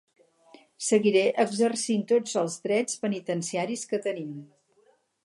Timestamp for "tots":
2.13-2.33